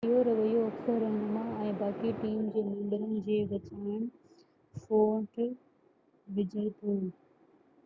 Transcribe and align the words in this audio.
اهو 0.07 0.21
رويو 0.27 0.61
اڪثر 0.69 0.95
رهنما 1.01 1.41
۽ 1.65 1.73
باقي 1.81 2.13
ٽيم 2.21 2.39
جي 2.55 2.63
ممبرن 2.69 3.13
جي 3.29 3.37
وچان 3.53 4.01
ڦوٽ 4.87 5.39
وجهي 5.45 6.67
ٿو 6.83 6.99